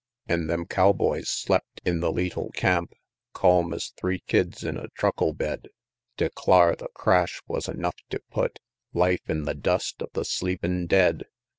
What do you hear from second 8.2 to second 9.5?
put Life in